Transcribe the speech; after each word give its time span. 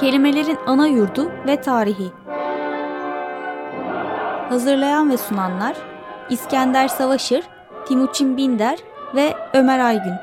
Kelimelerin 0.00 0.58
ana 0.66 0.86
yurdu 0.86 1.30
ve 1.46 1.60
tarihi. 1.60 2.12
Hazırlayan 4.48 5.10
ve 5.10 5.16
sunanlar 5.16 5.76
İskender 6.30 6.88
Savaşır, 6.88 7.44
Timuçin 7.88 8.36
Binder 8.36 8.78
ve 9.14 9.34
Ömer 9.54 9.78
Aygün. 9.78 10.14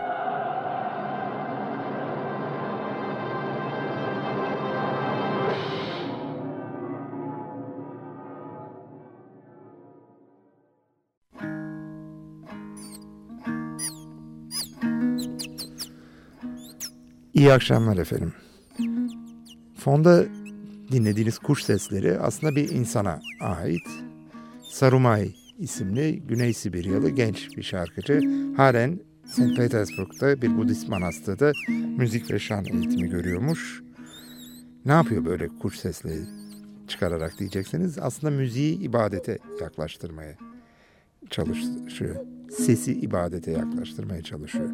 İyi 17.34 17.54
akşamlar 17.54 17.98
efendim. 17.98 18.34
Fonda 19.84 20.26
dinlediğiniz 20.92 21.38
kuş 21.38 21.64
sesleri 21.64 22.20
aslında 22.20 22.56
bir 22.56 22.70
insana 22.70 23.22
ait. 23.40 23.88
Sarumay 24.70 25.36
isimli 25.60 26.20
Güney 26.28 26.54
Sibiryalı 26.54 27.10
genç 27.10 27.58
bir 27.58 27.64
şarkıcı. 27.64 28.22
Halen 28.58 29.00
St. 29.26 29.56
Petersburg'da 29.58 30.42
bir 30.42 30.58
Budist 30.58 30.90
manastırda 30.90 31.52
müzik 31.98 32.32
ve 32.32 32.40
şan 32.40 32.66
eğitimi 32.66 33.10
görüyormuş. 33.10 33.84
Ne 34.86 34.92
yapıyor 34.92 35.26
böyle 35.26 35.48
kuş 35.48 35.80
sesleri 35.80 36.22
çıkararak 36.88 37.40
diyeceksiniz. 37.40 38.00
Aslında 38.00 38.32
müziği 38.32 38.80
ibadete 38.80 39.38
yaklaştırmaya 39.62 40.38
çalışıyor. 41.30 42.16
Sesi 42.52 42.94
ibadete 42.94 43.52
yaklaştırmaya 43.52 44.22
çalışıyor. 44.22 44.70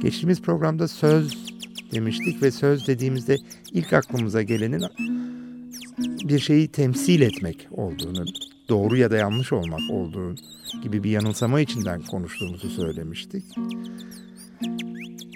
Geçtiğimiz 0.00 0.42
programda 0.42 0.88
söz 0.88 1.52
demiştik 1.92 2.42
ve 2.42 2.50
söz 2.50 2.86
dediğimizde 2.86 3.36
ilk 3.72 3.92
aklımıza 3.92 4.42
gelenin 4.42 4.82
bir 6.28 6.38
şeyi 6.38 6.68
temsil 6.68 7.20
etmek 7.20 7.68
olduğunu, 7.70 8.24
doğru 8.68 8.96
ya 8.96 9.10
da 9.10 9.16
yanlış 9.16 9.52
olmak 9.52 9.80
olduğu 9.90 10.34
gibi 10.82 11.04
bir 11.04 11.10
yanılsama 11.10 11.60
içinden 11.60 12.02
konuştuğumuzu 12.02 12.70
söylemiştik. 12.70 13.44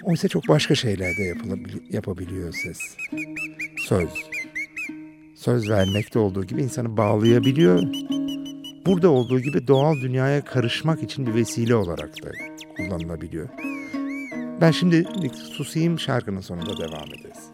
Oysa 0.03 0.27
çok 0.27 0.47
başka 0.47 0.75
şeyler 0.75 1.17
de 1.17 1.37
yapabiliyor 1.89 2.53
ses. 2.53 2.79
Söz. 3.77 4.09
Söz 5.35 5.69
vermekte 5.69 6.19
olduğu 6.19 6.45
gibi 6.45 6.61
insanı 6.61 6.97
bağlayabiliyor. 6.97 7.83
Burada 8.85 9.09
olduğu 9.09 9.39
gibi 9.39 9.67
doğal 9.67 9.95
dünyaya 9.95 10.45
karışmak 10.45 11.03
için 11.03 11.27
bir 11.27 11.33
vesile 11.33 11.75
olarak 11.75 12.23
da 12.23 12.31
kullanılabiliyor. 12.77 13.49
Ben 14.61 14.71
şimdi 14.71 15.05
susayım 15.33 15.99
şarkının 15.99 16.41
sonunda 16.41 16.77
devam 16.77 17.07
ederiz. 17.13 17.51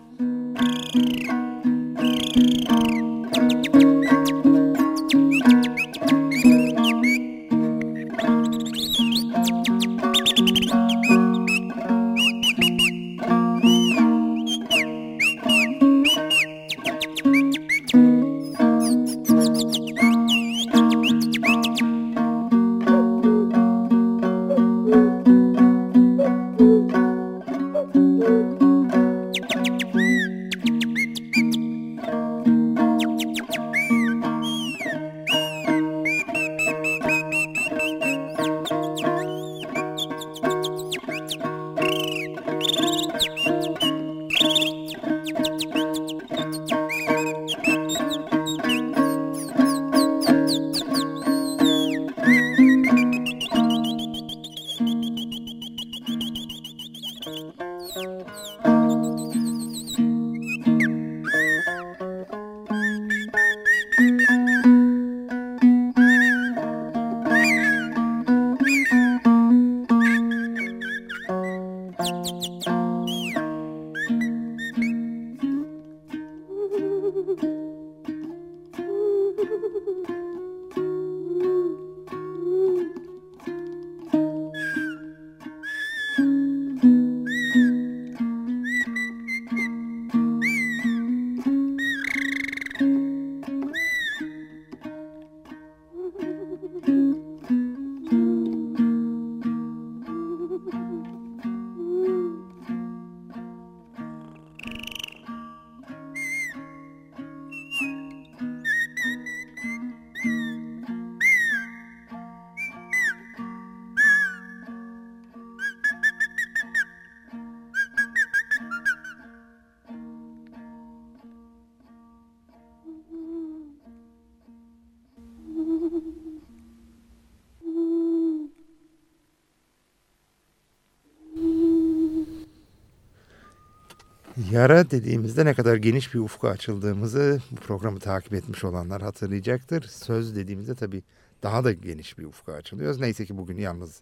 Yara 134.53 134.91
dediğimizde 134.91 135.45
ne 135.45 135.53
kadar 135.53 135.75
geniş 135.75 136.13
bir 136.13 136.19
ufka 136.19 136.50
açıldığımızı 136.50 137.41
bu 137.51 137.56
programı 137.56 138.00
takip 138.00 138.33
etmiş 138.33 138.63
olanlar 138.63 139.01
hatırlayacaktır. 139.01 139.81
Söz 139.81 140.36
dediğimizde 140.36 140.75
tabii 140.75 141.03
daha 141.44 141.63
da 141.63 141.71
geniş 141.71 142.18
bir 142.18 142.25
ufka 142.25 142.53
açılıyoruz. 142.53 143.00
Neyse 143.00 143.25
ki 143.25 143.38
bugün 143.38 143.57
yalnız 143.57 144.01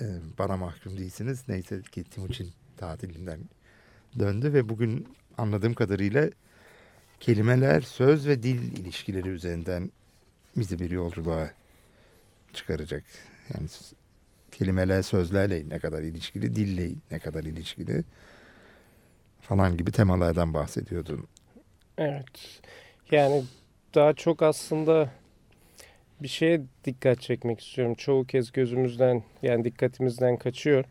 e, 0.00 0.04
bana 0.38 0.56
mahkum 0.56 0.98
değilsiniz. 0.98 1.44
Neyse 1.48 1.82
ki 1.82 2.04
Timuçin 2.04 2.52
tatilinden 2.76 3.40
döndü 4.18 4.52
ve 4.52 4.68
bugün 4.68 5.08
anladığım 5.38 5.74
kadarıyla 5.74 6.30
kelimeler, 7.20 7.80
söz 7.80 8.26
ve 8.26 8.42
dil 8.42 8.78
ilişkileri 8.78 9.28
üzerinden 9.28 9.90
bizi 10.56 10.78
bir 10.78 10.90
yolculuğa 10.90 11.50
çıkaracak. 12.52 13.04
Yani 13.54 13.68
kelimeler 14.52 15.02
sözlerle 15.02 15.68
ne 15.68 15.78
kadar 15.78 16.02
ilişkili, 16.02 16.56
dille 16.56 16.90
ne 17.10 17.18
kadar 17.18 17.44
ilişkili 17.44 18.04
falan 19.46 19.76
gibi 19.76 19.92
temalardan 19.92 20.54
bahsediyordun. 20.54 21.26
Evet. 21.98 22.60
Yani 23.10 23.44
daha 23.94 24.12
çok 24.12 24.42
aslında 24.42 25.10
bir 26.22 26.28
şeye 26.28 26.60
dikkat 26.84 27.20
çekmek 27.20 27.60
istiyorum. 27.60 27.94
Çoğu 27.94 28.24
kez 28.24 28.52
gözümüzden 28.52 29.22
yani 29.42 29.64
dikkatimizden 29.64 30.36
kaçıyor. 30.36 30.84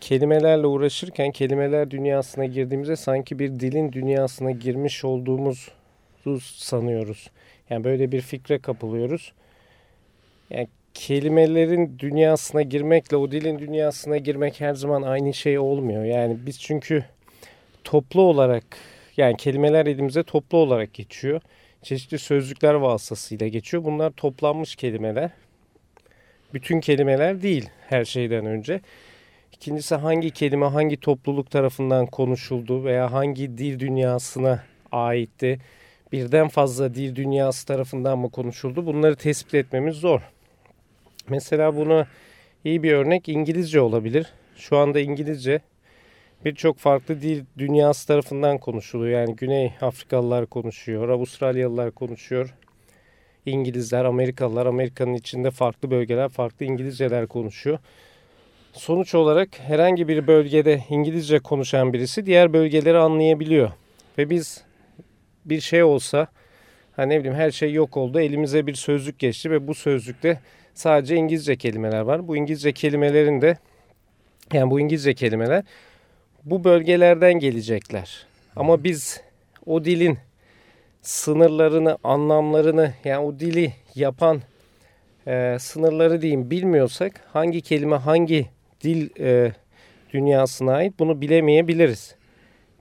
Kelimelerle 0.00 0.66
uğraşırken 0.66 1.30
kelimeler 1.32 1.90
dünyasına 1.90 2.44
girdiğimizde 2.44 2.96
sanki 2.96 3.38
bir 3.38 3.60
dilin 3.60 3.92
dünyasına 3.92 4.50
girmiş 4.50 5.04
olduğumuzu 5.04 6.40
sanıyoruz. 6.40 7.30
Yani 7.70 7.84
böyle 7.84 8.12
bir 8.12 8.20
fikre 8.20 8.58
kapılıyoruz. 8.58 9.32
Yani 10.50 10.68
kelimelerin 10.94 11.98
dünyasına 11.98 12.62
girmekle 12.62 13.16
o 13.16 13.30
dilin 13.30 13.58
dünyasına 13.58 14.16
girmek 14.16 14.60
her 14.60 14.74
zaman 14.74 15.02
aynı 15.02 15.34
şey 15.34 15.58
olmuyor. 15.58 16.04
Yani 16.04 16.36
biz 16.46 16.60
çünkü 16.60 17.04
toplu 17.88 18.22
olarak 18.22 18.64
yani 19.16 19.36
kelimeler 19.36 19.86
elimize 19.86 20.22
toplu 20.22 20.58
olarak 20.58 20.94
geçiyor. 20.94 21.40
Çeşitli 21.82 22.18
sözlükler 22.18 22.74
vasıtasıyla 22.74 23.48
geçiyor. 23.48 23.84
Bunlar 23.84 24.10
toplanmış 24.10 24.76
kelimeler. 24.76 25.30
Bütün 26.54 26.80
kelimeler 26.80 27.42
değil 27.42 27.70
her 27.88 28.04
şeyden 28.04 28.46
önce. 28.46 28.80
İkincisi 29.52 29.94
hangi 29.94 30.30
kelime 30.30 30.66
hangi 30.66 31.00
topluluk 31.00 31.50
tarafından 31.50 32.06
konuşuldu 32.06 32.84
veya 32.84 33.12
hangi 33.12 33.58
dil 33.58 33.78
dünyasına 33.78 34.64
aitti? 34.92 35.58
Birden 36.12 36.48
fazla 36.48 36.94
dil 36.94 37.16
dünyası 37.16 37.66
tarafından 37.66 38.18
mı 38.18 38.30
konuşuldu? 38.30 38.86
Bunları 38.86 39.16
tespit 39.16 39.54
etmemiz 39.54 39.96
zor. 39.96 40.20
Mesela 41.28 41.76
bunu 41.76 42.06
iyi 42.64 42.82
bir 42.82 42.92
örnek 42.92 43.28
İngilizce 43.28 43.80
olabilir. 43.80 44.26
Şu 44.56 44.76
anda 44.76 45.00
İngilizce 45.00 45.60
birçok 46.44 46.78
farklı 46.78 47.22
dil 47.22 47.44
dünyası 47.58 48.06
tarafından 48.06 48.58
konuşuluyor. 48.58 49.20
Yani 49.20 49.36
Güney 49.36 49.72
Afrikalılar 49.80 50.46
konuşuyor, 50.46 51.08
Avustralyalılar 51.08 51.90
konuşuyor, 51.90 52.54
İngilizler, 53.46 54.04
Amerikalılar, 54.04 54.66
Amerika'nın 54.66 55.14
içinde 55.14 55.50
farklı 55.50 55.90
bölgeler, 55.90 56.28
farklı 56.28 56.66
İngilizceler 56.66 57.26
konuşuyor. 57.26 57.78
Sonuç 58.72 59.14
olarak 59.14 59.48
herhangi 59.58 60.08
bir 60.08 60.26
bölgede 60.26 60.82
İngilizce 60.90 61.38
konuşan 61.38 61.92
birisi 61.92 62.26
diğer 62.26 62.52
bölgeleri 62.52 62.98
anlayabiliyor. 62.98 63.70
Ve 64.18 64.30
biz 64.30 64.64
bir 65.44 65.60
şey 65.60 65.82
olsa, 65.82 66.26
hani 66.96 67.14
ne 67.14 67.18
bileyim 67.18 67.36
her 67.36 67.50
şey 67.50 67.72
yok 67.72 67.96
oldu, 67.96 68.20
elimize 68.20 68.66
bir 68.66 68.74
sözlük 68.74 69.18
geçti 69.18 69.50
ve 69.50 69.68
bu 69.68 69.74
sözlükte 69.74 70.40
sadece 70.74 71.16
İngilizce 71.16 71.56
kelimeler 71.56 72.00
var. 72.00 72.28
Bu 72.28 72.36
İngilizce 72.36 72.72
kelimelerin 72.72 73.40
de 73.40 73.58
yani 74.52 74.70
bu 74.70 74.80
İngilizce 74.80 75.14
kelimeler 75.14 75.64
bu 76.44 76.64
bölgelerden 76.64 77.32
gelecekler. 77.32 78.26
Ama 78.56 78.84
biz 78.84 79.20
o 79.66 79.84
dilin 79.84 80.18
sınırlarını, 81.02 81.98
anlamlarını 82.04 82.92
yani 83.04 83.26
o 83.26 83.40
dili 83.40 83.72
yapan 83.94 84.40
e, 85.26 85.56
sınırları 85.60 86.22
diyeyim 86.22 86.50
bilmiyorsak 86.50 87.20
hangi 87.32 87.60
kelime 87.60 87.96
hangi 87.96 88.46
dil 88.80 89.10
e, 89.20 89.52
dünyasına 90.12 90.72
ait 90.74 90.98
bunu 90.98 91.20
bilemeyebiliriz. 91.20 92.14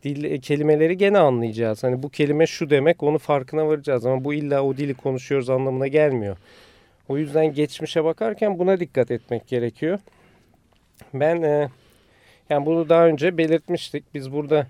Dil 0.04 0.24
e, 0.24 0.39
kelimeleri 0.39 0.98
gene 0.98 1.18
anlayacağız. 1.18 1.83
Hani 1.83 2.04
bu 2.04 2.09
kelime 2.09 2.48
şu 2.48 2.69
demek 2.69 3.04
onu 3.04 3.18
farkına 3.18 3.68
varacağız 3.68 4.06
ama 4.06 4.24
bu 4.24 4.33
illa 4.33 4.63
o 4.63 4.77
dili 4.77 4.94
konuşuyoruz 4.94 5.50
anlamına 5.50 5.88
gelmiyor. 5.88 6.38
O 7.09 7.18
yüzden 7.18 7.54
geçmişe 7.54 8.04
bakarken 8.04 8.59
buna 8.59 8.80
dikkat 8.80 9.12
etmek 9.12 9.48
gerekiyor. 9.48 10.00
Ben 11.13 11.42
e, 11.42 11.69
yani 12.49 12.65
bunu 12.65 12.89
daha 12.89 13.07
önce 13.07 13.38
belirtmiştik. 13.38 14.03
Biz 14.13 14.31
burada 14.31 14.67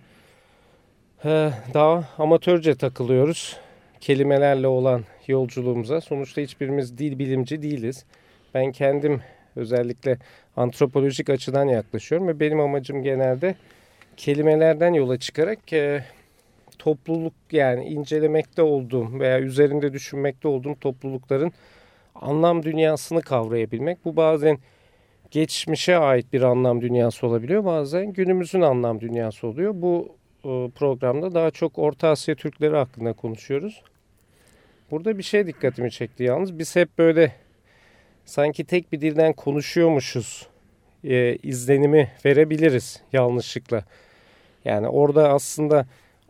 e, 1.26 1.52
daha 1.74 2.04
amatörce 2.18 2.76
takılıyoruz 2.76 3.58
kelimelerle 4.02 4.68
olan 4.68 5.04
yolculuğumuza. 5.28 6.02
Sonuçta 6.02 6.42
hiçbirimiz 6.42 6.98
dil 6.98 7.20
bilimci 7.20 7.62
değiliz. 7.62 8.06
Ben 8.54 8.72
kendim 8.72 9.22
özellikle 9.56 10.18
antropolojik 10.56 11.30
açıdan 11.30 11.66
yaklaşıyorum 11.66 12.28
ve 12.28 12.40
benim 12.40 12.60
amacım 12.60 13.04
genelde 13.04 13.56
kelimelerden 14.18 14.94
yola 14.94 15.18
çıkarak 15.18 15.74
e, 15.74 16.04
topluluk 16.80 17.34
yani 17.52 17.86
incelemekte 17.86 18.62
olduğum 18.62 19.20
veya 19.20 19.40
üzerinde 19.40 19.94
düşünmekte 19.94 20.48
olduğum 20.48 20.76
toplulukların 20.82 21.52
anlam 22.16 22.64
dünyasını 22.64 23.22
kavrayabilmek. 23.22 24.06
Bu 24.06 24.16
bazen 24.16 24.58
geçmişe 25.32 25.98
ait 25.98 26.34
bir 26.34 26.42
anlam 26.42 26.82
dünyası 26.82 27.28
olabiliyor. 27.28 27.66
Bazen 27.66 28.14
günümüzün 28.14 28.62
anlam 28.62 29.02
dünyası 29.02 29.48
oluyor. 29.48 29.72
Bu 29.76 30.16
e, 30.44 30.70
programda 30.76 31.34
daha 31.34 31.52
çok 31.52 31.80
Orta 31.80 32.10
Asya 32.10 32.36
Türkleri 32.36 32.76
hakkında 32.76 33.14
konuşuyoruz. 33.14 33.84
Burada 34.92 35.18
bir 35.18 35.24
şey 35.24 35.48
dikkatimi 35.48 35.92
çekti 35.92 36.24
yalnız. 36.24 36.60
Biz 36.60 36.76
hep 36.76 36.98
böyle 36.98 37.32
sanki 38.26 38.66
tek 38.66 38.92
bir 38.92 39.02
dilden 39.02 39.34
konuşuyormuşuz 39.34 40.48
e, 41.04 41.36
izlenimi 41.44 42.12
verebiliriz 42.26 43.02
yanlışlıkla. 43.14 43.84
Yani 44.66 44.88
orada 44.88 45.30
aslında 45.30 45.86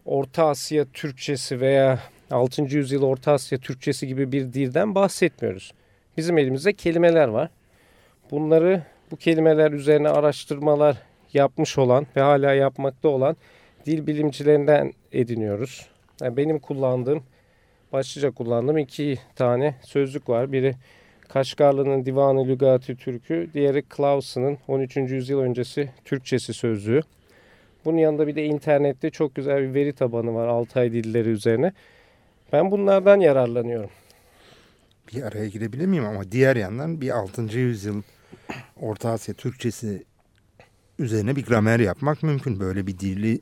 Orta 0.06 0.48
Asya 0.48 0.86
Türkçesi 0.94 1.62
veya 1.62 2.00
6. 2.32 2.62
yüzyıl 2.62 3.04
Orta 3.04 3.32
Asya 3.32 3.58
Türkçesi 3.58 4.08
gibi 4.08 4.32
bir 4.32 4.54
dilden 4.54 4.96
bahsetmiyoruz. 4.96 5.72
Bizim 6.18 6.38
elimizde 6.38 6.74
kelimeler 6.74 7.28
var. 7.28 7.50
Bunları 8.32 8.84
bu 9.12 9.16
kelimeler 9.16 9.72
üzerine 9.72 10.10
araştırmalar 10.10 10.98
yapmış 11.34 11.78
olan 11.78 12.08
ve 12.16 12.22
hala 12.22 12.54
yapmakta 12.54 13.10
olan 13.10 13.38
dil 13.86 14.08
bilimcilerinden 14.08 14.94
ediniyoruz. 15.12 15.88
Yani 16.22 16.38
benim 16.38 16.60
kullandığım, 16.60 17.24
başlıca 17.94 18.32
kullandığım 18.32 18.78
iki 18.78 19.20
tane 19.36 19.76
sözlük 19.82 20.30
var. 20.30 20.52
Biri 20.52 20.76
Kaşgarlı'nın 21.28 22.06
Divanı 22.06 22.48
Lügati 22.48 22.96
Türkü, 22.96 23.50
diğeri 23.54 23.84
Clausen'ın 23.98 24.58
13. 24.68 24.98
yüzyıl 24.98 25.40
öncesi 25.40 25.90
Türkçesi 26.06 26.54
sözlüğü. 26.54 27.02
Bunun 27.86 27.98
yanında 27.98 28.28
bir 28.28 28.36
de 28.36 28.46
internette 28.46 29.10
çok 29.10 29.36
güzel 29.36 29.62
bir 29.64 29.74
veri 29.74 29.94
tabanı 29.94 30.34
var 30.34 30.48
Altay 30.48 30.92
dilleri 30.92 31.30
üzerine. 31.30 31.72
Ben 32.54 32.72
bunlardan 32.72 33.20
yararlanıyorum. 33.20 33.90
Bir 35.14 35.24
araya 35.24 35.48
girebilir 35.48 35.86
miyim 35.86 36.06
ama 36.06 36.32
diğer 36.32 36.56
yandan 36.56 37.02
bir 37.02 37.10
6. 37.10 37.42
yüzyıl 37.42 38.02
Orta 38.82 39.10
Asya 39.10 39.34
Türkçesi 39.34 40.04
üzerine 41.00 41.36
bir 41.36 41.46
gramer 41.46 41.80
yapmak 41.80 42.24
mümkün. 42.24 42.60
Böyle 42.60 42.88
bir 42.88 43.00
dili 43.00 43.40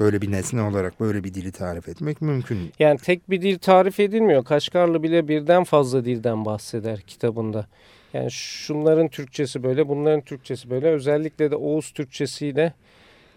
böyle 0.00 0.22
bir 0.22 0.32
nesne 0.32 0.62
olarak 0.62 1.00
böyle 1.00 1.24
bir 1.24 1.34
dili 1.34 1.52
tarif 1.52 1.88
etmek 1.88 2.20
mümkün. 2.22 2.72
Yani 2.78 2.98
tek 2.98 3.30
bir 3.30 3.42
dil 3.42 3.58
tarif 3.58 4.00
edilmiyor. 4.00 4.44
Kaşgarlı 4.44 5.02
bile 5.02 5.28
birden 5.28 5.64
fazla 5.64 6.04
dilden 6.04 6.44
bahseder 6.44 7.00
kitabında. 7.00 7.66
Yani 8.12 8.30
şunların 8.30 9.08
Türkçesi 9.08 9.62
böyle, 9.62 9.88
bunların 9.88 10.20
Türkçesi 10.20 10.70
böyle. 10.70 10.88
Özellikle 10.88 11.50
de 11.50 11.56
Oğuz 11.56 11.90
Türkçesiyle 11.90 12.72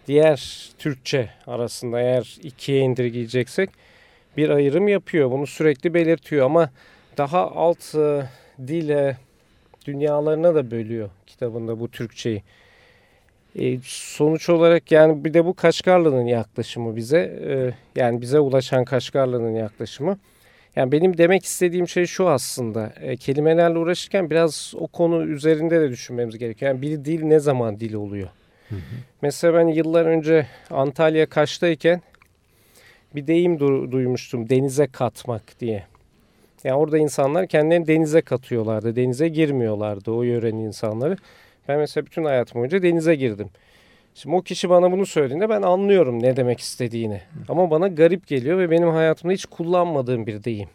diğer 0.07 0.69
Türkçe 0.77 1.30
arasında 1.48 2.00
eğer 2.00 2.38
ikiye 2.44 2.80
indirgeyeceksek 2.80 3.69
bir 4.38 4.50
ayrım 4.50 4.88
yapıyor. 4.88 5.31
Bunu 5.31 5.48
sürekli 5.48 5.94
belirtiyor 5.94 6.45
ama 6.45 6.69
daha 7.18 7.51
alt 7.51 7.95
e, 7.95 8.27
dile 8.68 9.18
dünyalarına 9.85 10.56
da 10.56 10.71
bölüyor 10.71 11.09
kitabında 11.27 11.80
bu 11.80 11.91
Türkçeyi. 11.91 12.44
E, 13.59 13.77
sonuç 13.83 14.50
olarak 14.50 14.91
yani 14.91 15.25
bir 15.25 15.33
de 15.33 15.45
bu 15.45 15.53
Kaşgarlı'nın 15.53 16.25
yaklaşımı 16.25 16.95
bize 16.95 17.19
e, 17.19 17.74
yani 18.01 18.21
bize 18.21 18.39
ulaşan 18.39 18.85
Kaşgarlı'nın 18.85 19.56
yaklaşımı. 19.56 20.18
Yani 20.75 20.91
benim 20.91 21.18
demek 21.18 21.45
istediğim 21.45 21.88
şey 21.88 22.06
şu 22.06 22.30
aslında 22.30 22.94
e, 23.01 23.18
kelimelerle 23.18 23.77
uğraşırken 23.77 24.30
biraz 24.30 24.74
o 24.77 24.88
konu 24.88 25.25
üzerinde 25.25 25.81
de 25.81 25.89
düşünmemiz 25.89 26.38
gerekiyor. 26.38 26.71
Yani 26.71 26.81
bir 26.81 27.06
dil 27.06 27.24
ne 27.24 27.39
zaman 27.39 27.80
dil 27.80 27.94
oluyor? 27.94 28.30
Hı 28.69 28.75
hı. 28.75 28.80
Mesela 29.21 29.53
ben 29.53 29.68
yıllar 29.68 30.06
önce 30.06 30.47
Antalya 30.69 31.25
Kaş'tayken 31.25 32.02
bir 33.16 33.28
deyim 33.28 33.59
du 33.59 33.92
duymuştum 33.92 34.49
denize 34.49 34.87
katmak 34.87 35.59
diye. 35.59 35.83
Yani 36.63 36.75
orada 36.77 36.97
insanlar 36.97 37.47
kendilerini 37.47 37.87
denize 37.87 38.21
katıyorlardı. 38.21 38.95
Denize 38.95 39.27
girmiyorlardı 39.27 40.11
o 40.11 40.23
yörenin 40.23 40.65
insanları. 40.65 41.17
Ben 41.67 41.79
mesela 41.79 42.05
bütün 42.05 42.23
hayatım 42.23 42.59
boyunca 42.59 42.83
denize 42.83 43.15
girdim. 43.15 43.49
Şimdi 44.15 44.35
o 44.35 44.41
kişi 44.41 44.69
bana 44.69 44.91
bunu 44.91 45.05
söylediğinde 45.05 45.49
ben 45.49 45.61
anlıyorum 45.61 46.23
ne 46.23 46.35
demek 46.35 46.59
istediğini. 46.59 47.21
Ama 47.49 47.71
bana 47.71 47.87
garip 47.87 48.27
geliyor 48.27 48.57
ve 48.57 48.71
benim 48.71 48.89
hayatımda 48.89 49.33
hiç 49.33 49.45
kullanmadığım 49.45 50.27
bir 50.27 50.43
deyim. 50.43 50.69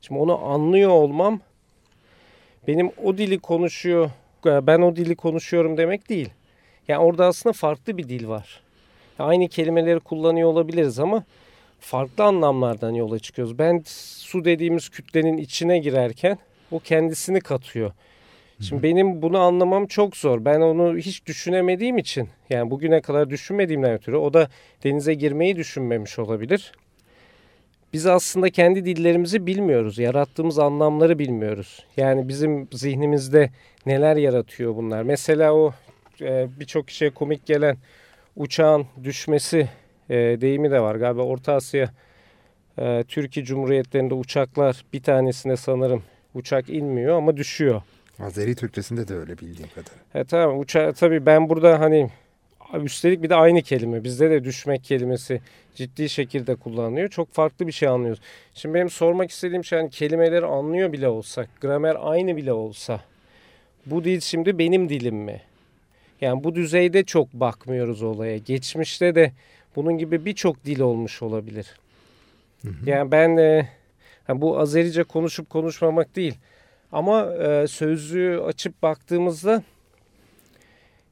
Şimdi 0.00 0.20
onu 0.20 0.44
anlıyor 0.44 0.90
olmam 0.90 1.40
benim 2.68 2.90
o 3.04 3.18
dili 3.18 3.38
konuşuyor, 3.38 4.10
ben 4.44 4.80
o 4.80 4.96
dili 4.96 5.16
konuşuyorum 5.16 5.76
demek 5.76 6.08
değil. 6.08 6.30
Yani 6.88 7.04
orada 7.04 7.26
aslında 7.26 7.52
farklı 7.52 7.98
bir 7.98 8.08
dil 8.08 8.28
var. 8.28 8.60
Aynı 9.18 9.48
kelimeleri 9.48 10.00
kullanıyor 10.00 10.48
olabiliriz 10.48 10.98
ama 10.98 11.24
farklı 11.84 12.24
anlamlardan 12.24 12.90
yola 12.90 13.18
çıkıyoruz. 13.18 13.58
Ben 13.58 13.82
su 13.86 14.44
dediğimiz 14.44 14.88
kütlenin 14.88 15.36
içine 15.36 15.78
girerken 15.78 16.38
o 16.70 16.78
kendisini 16.78 17.40
katıyor. 17.40 17.92
Şimdi 18.60 18.82
benim 18.82 19.22
bunu 19.22 19.38
anlamam 19.38 19.86
çok 19.86 20.16
zor. 20.16 20.44
Ben 20.44 20.60
onu 20.60 20.98
hiç 20.98 21.26
düşünemediğim 21.26 21.98
için 21.98 22.28
yani 22.50 22.70
bugüne 22.70 23.00
kadar 23.00 23.30
düşünmediğimden 23.30 23.92
ötürü 23.92 24.16
o 24.16 24.34
da 24.34 24.48
denize 24.84 25.14
girmeyi 25.14 25.56
düşünmemiş 25.56 26.18
olabilir. 26.18 26.72
Biz 27.92 28.06
aslında 28.06 28.50
kendi 28.50 28.84
dillerimizi 28.84 29.46
bilmiyoruz. 29.46 29.98
Yarattığımız 29.98 30.58
anlamları 30.58 31.18
bilmiyoruz. 31.18 31.86
Yani 31.96 32.28
bizim 32.28 32.68
zihnimizde 32.72 33.50
neler 33.86 34.16
yaratıyor 34.16 34.76
bunlar. 34.76 35.02
Mesela 35.02 35.54
o 35.54 35.72
e, 36.20 36.46
birçok 36.60 36.88
kişiye 36.88 37.10
komik 37.10 37.46
gelen 37.46 37.76
uçağın 38.36 38.86
düşmesi 39.04 39.68
e, 40.10 40.14
deyimi 40.16 40.70
de 40.70 40.80
var. 40.80 40.94
Galiba 40.94 41.22
Orta 41.22 41.52
Asya 41.52 41.90
e, 42.78 43.04
Türkiye 43.08 43.46
Cumhuriyetlerinde 43.46 44.14
uçaklar 44.14 44.84
bir 44.92 45.02
tanesine 45.02 45.56
sanırım 45.56 46.02
uçak 46.34 46.70
inmiyor 46.70 47.16
ama 47.16 47.36
düşüyor. 47.36 47.82
Azeri 48.20 48.54
Türkçesinde 48.54 49.08
de 49.08 49.14
öyle 49.14 49.38
bildiğim 49.38 49.70
kadar. 49.74 49.92
Evet 50.14 50.28
tamam 50.28 50.58
uça 50.58 50.92
tabii 50.92 51.26
ben 51.26 51.48
burada 51.48 51.80
hani 51.80 52.10
üstelik 52.82 53.22
bir 53.22 53.30
de 53.30 53.34
aynı 53.34 53.62
kelime. 53.62 54.04
Bizde 54.04 54.30
de 54.30 54.44
düşmek 54.44 54.84
kelimesi 54.84 55.40
ciddi 55.74 56.08
şekilde 56.08 56.54
kullanılıyor. 56.54 57.08
Çok 57.08 57.32
farklı 57.32 57.66
bir 57.66 57.72
şey 57.72 57.88
anlıyoruz. 57.88 58.20
Şimdi 58.54 58.74
benim 58.74 58.90
sormak 58.90 59.30
istediğim 59.30 59.64
şey 59.64 59.78
hani 59.78 59.90
kelimeleri 59.90 60.46
anlıyor 60.46 60.92
bile 60.92 61.08
olsak, 61.08 61.48
gramer 61.60 61.96
aynı 62.00 62.36
bile 62.36 62.52
olsa 62.52 63.00
bu 63.86 64.04
dil 64.04 64.20
şimdi 64.20 64.58
benim 64.58 64.88
dilim 64.88 65.16
mi? 65.16 65.40
Yani 66.20 66.44
bu 66.44 66.54
düzeyde 66.54 67.04
çok 67.04 67.32
bakmıyoruz 67.32 68.02
olaya. 68.02 68.36
Geçmişte 68.38 69.14
de 69.14 69.32
bunun 69.76 69.98
gibi 69.98 70.24
birçok 70.24 70.64
dil 70.64 70.80
olmuş 70.80 71.22
olabilir. 71.22 71.78
Hı 72.62 72.68
hı. 72.68 72.90
Yani 72.90 73.10
ben 73.10 73.36
e, 73.36 73.68
bu 74.28 74.58
Azerice 74.58 75.04
konuşup 75.04 75.50
konuşmamak 75.50 76.16
değil. 76.16 76.34
Ama 76.92 77.34
e, 77.34 77.66
sözlüğü 77.66 78.40
açıp 78.40 78.82
baktığımızda 78.82 79.62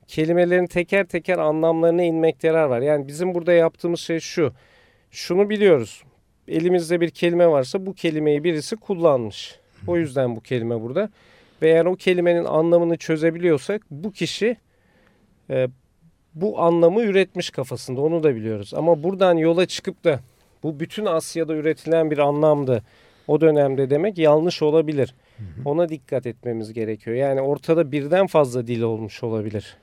kelimelerin 0.06 0.66
teker 0.66 1.06
teker 1.06 1.38
anlamlarına 1.38 2.02
inmekte 2.02 2.48
yarar 2.48 2.64
var. 2.64 2.80
Yani 2.80 3.08
bizim 3.08 3.34
burada 3.34 3.52
yaptığımız 3.52 4.00
şey 4.00 4.20
şu. 4.20 4.52
Şunu 5.10 5.50
biliyoruz. 5.50 6.02
Elimizde 6.48 7.00
bir 7.00 7.10
kelime 7.10 7.46
varsa 7.46 7.86
bu 7.86 7.94
kelimeyi 7.94 8.44
birisi 8.44 8.76
kullanmış. 8.76 9.58
O 9.86 9.96
yüzden 9.96 10.36
bu 10.36 10.40
kelime 10.40 10.80
burada. 10.80 11.10
Ve 11.62 11.68
eğer 11.70 11.84
o 11.84 11.96
kelimenin 11.96 12.44
anlamını 12.44 12.96
çözebiliyorsak 12.96 13.82
bu 13.90 14.12
kişi 14.12 14.56
e, 15.50 15.68
bu 16.34 16.60
anlamı 16.60 17.02
üretmiş 17.02 17.50
kafasında 17.50 18.00
onu 18.00 18.22
da 18.22 18.36
biliyoruz. 18.36 18.74
Ama 18.74 19.02
buradan 19.02 19.36
yola 19.36 19.66
çıkıp 19.66 20.04
da 20.04 20.20
bu 20.62 20.80
bütün 20.80 21.06
Asya'da 21.06 21.54
üretilen 21.54 22.10
bir 22.10 22.18
anlamdı 22.18 22.82
o 23.26 23.40
dönemde 23.40 23.90
demek 23.90 24.18
yanlış 24.18 24.62
olabilir. 24.62 25.14
Ona 25.64 25.88
dikkat 25.88 26.26
etmemiz 26.26 26.72
gerekiyor. 26.72 27.16
Yani 27.16 27.40
ortada 27.40 27.92
birden 27.92 28.26
fazla 28.26 28.66
dil 28.66 28.82
olmuş 28.82 29.22
olabilir. 29.22 29.76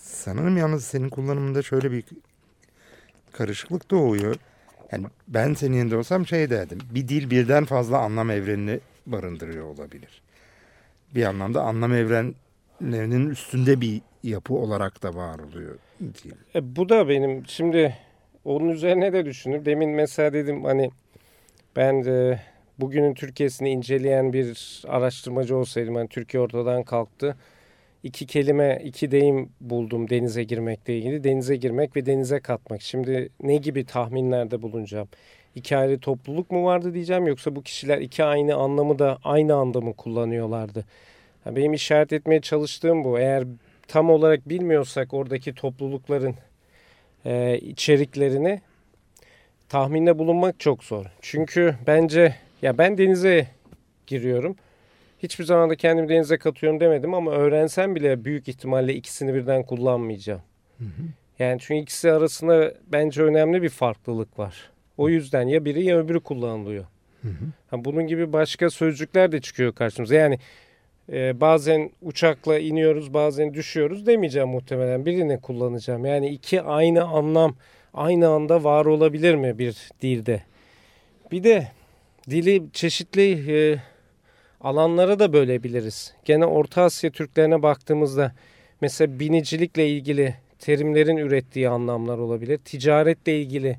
Sanırım 0.00 0.56
yalnız 0.56 0.84
senin 0.84 1.08
kullanımında 1.08 1.62
şöyle 1.62 1.92
bir 1.92 2.04
karışıklık 3.32 3.90
doğuyor. 3.90 4.36
Yani 4.92 5.06
ben 5.28 5.54
senin 5.54 5.76
yerinde 5.76 5.96
olsam 5.96 6.26
şey 6.26 6.50
derdim. 6.50 6.78
Bir 6.90 7.08
dil 7.08 7.30
birden 7.30 7.64
fazla 7.64 7.98
anlam 7.98 8.30
evrenini 8.30 8.80
barındırıyor 9.06 9.64
olabilir. 9.64 10.22
Bir 11.14 11.24
anlamda 11.24 11.62
anlam 11.62 11.94
evrenlerinin 11.94 13.30
üstünde 13.30 13.80
bir 13.80 14.02
yapı 14.24 14.54
olarak 14.54 15.02
da 15.02 15.14
var 15.14 15.38
oluyor. 15.38 15.78
E, 16.54 16.76
bu 16.76 16.88
da 16.88 17.08
benim 17.08 17.46
şimdi 17.46 17.96
onun 18.44 18.68
üzerine 18.68 19.12
de 19.12 19.24
düşünür. 19.24 19.64
Demin 19.64 19.90
mesela 19.90 20.32
dedim 20.32 20.64
hani 20.64 20.90
ben 21.76 22.04
de 22.04 22.40
bugünün 22.78 23.14
Türkiye'sini 23.14 23.70
inceleyen 23.70 24.32
bir 24.32 24.82
araştırmacı 24.88 25.56
olsaydım. 25.56 25.94
Hani 25.94 26.08
Türkiye 26.08 26.42
ortadan 26.42 26.82
kalktı. 26.82 27.36
İki 28.02 28.26
kelime, 28.26 28.80
iki 28.84 29.10
deyim 29.10 29.48
buldum 29.60 30.10
denize 30.10 30.44
girmekle 30.44 30.98
ilgili. 30.98 31.24
Denize 31.24 31.56
girmek 31.56 31.96
ve 31.96 32.06
denize 32.06 32.40
katmak. 32.40 32.82
Şimdi 32.82 33.28
ne 33.42 33.56
gibi 33.56 33.84
tahminlerde 33.84 34.62
bulunacağım? 34.62 35.08
İki 35.54 35.76
ayrı 35.76 35.98
topluluk 35.98 36.50
mu 36.50 36.64
vardı 36.64 36.94
diyeceğim 36.94 37.26
yoksa 37.26 37.56
bu 37.56 37.62
kişiler 37.62 37.98
iki 37.98 38.24
aynı 38.24 38.54
anlamı 38.54 38.98
da 38.98 39.18
aynı 39.24 39.54
anda 39.54 39.80
mı 39.80 39.94
kullanıyorlardı? 39.94 40.84
benim 41.46 41.72
işaret 41.72 42.12
etmeye 42.12 42.40
çalıştığım 42.40 43.04
bu. 43.04 43.18
Eğer 43.18 43.44
tam 43.88 44.10
olarak 44.10 44.48
bilmiyorsak 44.48 45.14
oradaki 45.14 45.54
toplulukların 45.54 46.34
e, 47.24 47.58
içeriklerini 47.58 48.60
tahminde 49.68 50.18
bulunmak 50.18 50.60
çok 50.60 50.84
zor. 50.84 51.06
Çünkü 51.20 51.74
bence 51.86 52.34
ya 52.62 52.78
ben 52.78 52.98
denize 52.98 53.46
giriyorum. 54.06 54.56
Hiçbir 55.22 55.44
zaman 55.44 55.70
da 55.70 55.76
kendimi 55.76 56.08
denize 56.08 56.38
katıyorum 56.38 56.80
demedim 56.80 57.14
ama 57.14 57.30
öğrensem 57.30 57.94
bile 57.94 58.24
büyük 58.24 58.48
ihtimalle 58.48 58.94
ikisini 58.94 59.34
birden 59.34 59.62
kullanmayacağım. 59.62 60.42
Hı 60.78 60.84
hı. 60.84 61.02
Yani 61.38 61.60
çünkü 61.60 61.82
ikisi 61.82 62.12
arasında 62.12 62.74
bence 62.92 63.22
önemli 63.22 63.62
bir 63.62 63.68
farklılık 63.68 64.38
var. 64.38 64.70
O 64.96 65.08
yüzden 65.08 65.48
ya 65.48 65.64
biri 65.64 65.84
ya 65.84 65.98
öbürü 65.98 66.20
kullanılıyor. 66.20 66.84
Hı 67.22 67.28
hı. 67.28 67.44
Ha, 67.70 67.84
bunun 67.84 68.06
gibi 68.06 68.32
başka 68.32 68.70
sözcükler 68.70 69.32
de 69.32 69.40
çıkıyor 69.40 69.74
karşımıza. 69.74 70.14
Yani 70.14 70.38
e, 71.12 71.40
bazen 71.40 71.90
uçakla 72.02 72.58
iniyoruz 72.58 73.14
bazen 73.14 73.54
düşüyoruz 73.54 74.06
demeyeceğim 74.06 74.48
muhtemelen. 74.48 75.06
Birini 75.06 75.40
kullanacağım. 75.40 76.04
Yani 76.04 76.28
iki 76.28 76.62
aynı 76.62 77.04
anlam 77.04 77.54
aynı 77.94 78.28
anda 78.28 78.64
var 78.64 78.86
olabilir 78.86 79.34
mi 79.34 79.58
bir 79.58 79.90
dilde? 80.02 80.42
Bir 81.32 81.44
de 81.44 81.68
dili 82.30 82.62
çeşitli 82.72 83.52
e, 83.52 83.78
alanlara 84.60 85.18
da 85.18 85.32
bölebiliriz. 85.32 86.14
Gene 86.24 86.46
Orta 86.46 86.82
Asya 86.82 87.10
Türklerine 87.10 87.62
baktığımızda 87.62 88.32
mesela 88.80 89.20
binicilikle 89.20 89.88
ilgili 89.88 90.34
terimlerin 90.58 91.16
ürettiği 91.16 91.68
anlamlar 91.68 92.18
olabilir. 92.18 92.58
Ticaretle 92.58 93.40
ilgili 93.40 93.78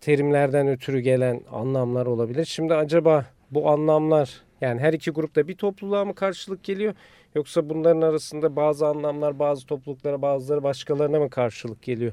terimlerden 0.00 0.68
ötürü 0.68 1.00
gelen 1.00 1.40
anlamlar 1.52 2.06
olabilir. 2.06 2.44
Şimdi 2.44 2.74
acaba 2.74 3.26
bu 3.50 3.70
anlamlar 3.70 4.43
yani 4.60 4.80
her 4.80 4.92
iki 4.92 5.10
grupta 5.10 5.48
bir 5.48 5.54
topluluğa 5.54 6.04
mı 6.04 6.14
karşılık 6.14 6.64
geliyor 6.64 6.94
yoksa 7.34 7.68
bunların 7.68 8.00
arasında 8.00 8.56
bazı 8.56 8.86
anlamlar 8.86 9.38
bazı 9.38 9.66
topluluklara 9.66 10.22
bazıları 10.22 10.62
başkalarına 10.62 11.18
mı 11.18 11.30
karşılık 11.30 11.82
geliyor? 11.82 12.12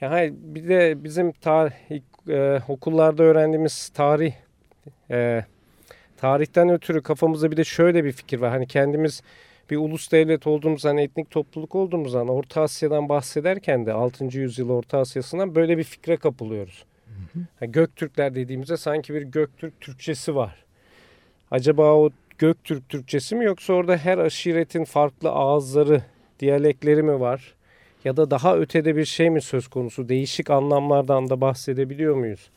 Yani 0.00 0.34
bir 0.36 0.68
de 0.68 1.04
bizim 1.04 1.32
tarih 1.32 1.72
e, 2.28 2.60
okullarda 2.68 3.22
öğrendiğimiz 3.22 3.88
tarih 3.88 4.32
e, 5.10 5.44
tarihten 6.16 6.68
ötürü 6.68 7.02
kafamızda 7.02 7.50
bir 7.50 7.56
de 7.56 7.64
şöyle 7.64 8.04
bir 8.04 8.12
fikir 8.12 8.38
var. 8.38 8.50
Hani 8.50 8.66
kendimiz 8.66 9.22
bir 9.70 9.76
ulus 9.76 10.12
devlet 10.12 10.46
olduğumuz 10.46 10.84
hani 10.84 11.02
etnik 11.02 11.30
topluluk 11.30 11.74
olduğumuz 11.74 12.12
zaman 12.12 12.34
Orta 12.34 12.62
Asya'dan 12.62 13.08
bahsederken 13.08 13.86
de 13.86 13.92
6. 13.92 14.24
yüzyıl 14.24 14.70
Orta 14.70 14.98
Asya'sından 14.98 15.54
böyle 15.54 15.78
bir 15.78 15.84
fikre 15.84 16.16
kapılıyoruz. 16.16 16.84
Hı 17.06 17.38
hı. 17.38 17.44
Yani 17.60 17.72
Göktürkler 17.72 18.34
dediğimizde 18.34 18.76
sanki 18.76 19.14
bir 19.14 19.22
Göktürk 19.22 19.80
Türkçesi 19.80 20.34
var. 20.34 20.67
Acaba 21.50 21.94
o 21.94 22.10
Göktürk 22.38 22.88
Türkçesi 22.88 23.36
mi 23.36 23.44
yoksa 23.44 23.72
orada 23.72 23.96
her 23.96 24.18
aşiretin 24.18 24.84
farklı 24.84 25.30
ağızları, 25.30 26.02
diyalekleri 26.40 27.02
mi 27.02 27.20
var? 27.20 27.54
Ya 28.04 28.16
da 28.16 28.30
daha 28.30 28.56
ötede 28.56 28.96
bir 28.96 29.04
şey 29.04 29.30
mi 29.30 29.42
söz 29.42 29.68
konusu? 29.68 30.08
Değişik 30.08 30.50
anlamlardan 30.50 31.30
da 31.30 31.40
bahsedebiliyor 31.40 32.16
muyuz? 32.16 32.50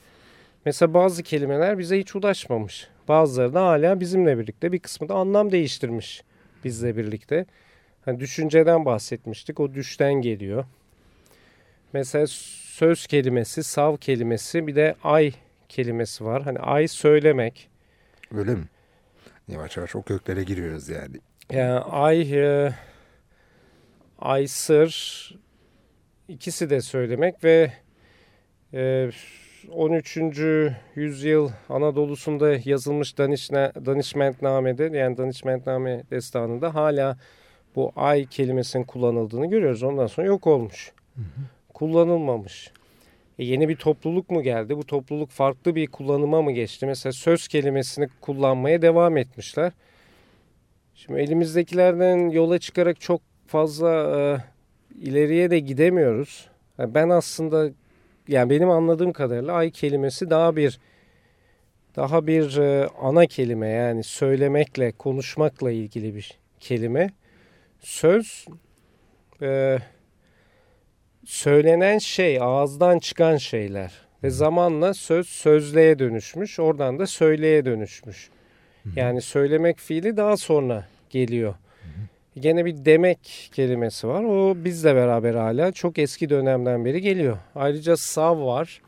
Mesela 0.66 0.94
bazı 0.94 1.24
kelimeler 1.24 1.78
bize 1.78 2.00
hiç 2.00 2.16
ulaşmamış. 2.16 2.88
Bazıları 3.08 3.54
da 3.54 3.66
hala 3.66 4.00
bizimle 4.00 4.38
birlikte 4.38 4.72
bir 4.72 4.80
kısmı 4.80 5.10
da 5.10 5.14
anlam 5.14 5.52
değiştirmiş 5.52 6.24
bizle 6.64 6.98
birlikte. 6.98 7.46
Hani 8.06 8.20
düşünceden 8.20 8.86
bahsetmiştik. 8.86 9.60
O 9.60 9.74
düşten 9.74 10.14
geliyor. 10.14 10.66
Mesela 11.94 12.26
söz 12.28 13.08
kelimesi, 13.08 13.64
sav 13.64 13.98
kelimesi 13.98 14.68
bir 14.68 14.76
de 14.76 14.96
ay 15.04 15.32
kelimesi 15.70 16.26
var. 16.26 16.44
Hani 16.44 16.60
ay 16.60 16.88
söylemek. 16.88 17.70
Öyle 18.36 18.56
mi? 18.56 18.64
Yavaş 19.52 19.78
yavaş 19.78 19.96
o 19.96 20.02
köklere 20.02 20.44
giriyoruz 20.44 20.90
yani. 20.90 21.18
Yani 21.52 21.80
ay, 21.80 22.40
e, 22.40 22.74
ay 24.20 24.48
sır 24.48 24.92
ikisi 26.28 26.70
de 26.70 26.82
söylemek 26.82 27.44
ve 27.44 27.74
e, 28.74 29.10
13. 29.72 30.18
yüzyıl 30.96 31.50
Anadolu'sunda 31.70 32.58
yazılmış 32.66 33.18
Danişne, 33.18 33.72
Danişmentname'de 33.86 34.98
yani 34.98 35.18
Danişmentname 35.18 36.04
destanında 36.12 36.76
hala 36.76 37.18
bu 37.76 37.92
ay 37.96 38.26
kelimesinin 38.26 38.84
kullanıldığını 38.84 39.50
görüyoruz. 39.50 39.84
Ondan 39.84 40.08
sonra 40.08 40.28
yok 40.28 40.48
olmuş. 40.48 40.92
Hı 41.16 41.22
hı. 41.22 41.42
Kullanılmamış. 41.74 42.72
E 43.40 43.46
yeni 43.46 43.70
bir 43.70 43.76
topluluk 43.76 44.30
mu 44.30 44.44
geldi? 44.44 44.78
Bu 44.78 44.86
topluluk 44.86 45.30
farklı 45.30 45.76
bir 45.76 45.88
kullanıma 45.88 46.42
mı 46.42 46.52
geçti? 46.52 46.86
Mesela 46.86 47.14
söz 47.14 47.48
kelimesini 47.48 48.08
kullanmaya 48.22 48.82
devam 48.82 49.18
etmişler. 49.18 49.72
Şimdi 50.96 51.20
elimizdekilerden 51.20 52.30
yola 52.30 52.60
çıkarak 52.60 53.02
çok 53.02 53.22
fazla 53.48 53.90
e, 53.90 54.38
ileriye 55.02 55.52
de 55.52 55.60
gidemiyoruz. 55.60 56.50
Yani 56.78 56.94
ben 56.94 57.10
aslında 57.10 57.70
yani 58.28 58.50
benim 58.50 58.70
anladığım 58.70 59.14
kadarıyla 59.14 59.54
ay 59.54 59.72
kelimesi 59.72 60.30
daha 60.30 60.56
bir 60.56 60.80
daha 61.96 62.28
bir 62.28 62.58
e, 62.58 62.88
ana 63.02 63.26
kelime 63.26 63.70
yani 63.70 64.04
söylemekle 64.04 64.92
konuşmakla 64.92 65.72
ilgili 65.72 66.16
bir 66.16 66.40
kelime. 66.60 67.10
Söz 67.80 68.46
e, 69.42 69.78
söylenen 71.26 71.98
şey 71.98 72.42
ağızdan 72.42 73.00
çıkan 73.00 73.38
şeyler 73.38 73.92
ve 74.24 74.30
zamanla 74.30 74.94
söz 74.94 75.28
sözlüğe 75.28 76.00
dönüşmüş 76.00 76.60
oradan 76.60 77.00
da 77.00 77.08
söyleye 77.08 77.66
dönüşmüş. 77.66 78.30
Yani 78.96 79.22
söylemek 79.22 79.80
fiili 79.80 80.18
daha 80.18 80.38
sonra 80.38 80.88
geliyor. 81.10 81.56
Gene 82.40 82.66
bir 82.66 82.86
demek 82.86 83.50
kelimesi 83.54 84.08
var. 84.08 84.24
O 84.24 84.56
bizle 84.66 84.96
beraber 84.96 85.36
hala 85.36 85.72
çok 85.72 86.00
eski 86.00 86.30
dönemden 86.30 86.86
beri 86.86 87.02
geliyor. 87.02 87.38
Ayrıca 87.56 87.98
sav 87.98 88.46
var. 88.46 88.82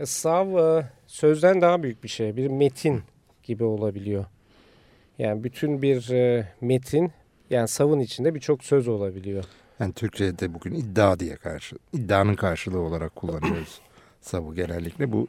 E, 0.00 0.06
sav 0.06 0.78
e, 0.78 0.86
sözden 1.06 1.60
daha 1.60 1.82
büyük 1.82 2.04
bir 2.04 2.08
şey. 2.08 2.36
Bir 2.36 2.48
metin 2.48 3.02
gibi 3.42 3.64
olabiliyor. 3.64 4.24
Yani 5.18 5.44
bütün 5.44 5.82
bir 5.82 6.10
e, 6.10 6.48
metin 6.60 7.12
yani 7.50 7.68
savın 7.68 8.00
içinde 8.00 8.34
birçok 8.34 8.64
söz 8.64 8.88
olabiliyor. 8.88 9.44
Yani 9.80 9.92
Türkçe'de 9.92 10.54
bugün 10.54 10.74
iddia 10.74 11.18
diye 11.18 11.36
karşı, 11.36 11.76
iddianın 11.92 12.34
karşılığı 12.34 12.80
olarak 12.80 13.16
kullanıyoruz 13.16 13.80
savı 14.20 14.54
genellikle. 14.54 15.12
Bu 15.12 15.28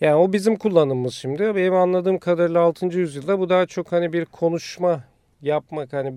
yani 0.00 0.14
o 0.14 0.32
bizim 0.32 0.56
kullanımımız 0.56 1.14
şimdi. 1.14 1.54
Benim 1.54 1.74
anladığım 1.74 2.18
kadarıyla 2.18 2.60
6. 2.60 2.86
yüzyılda 2.86 3.38
bu 3.38 3.48
daha 3.48 3.66
çok 3.66 3.92
hani 3.92 4.12
bir 4.12 4.24
konuşma 4.24 5.04
yapmak 5.42 5.92
hani 5.92 6.14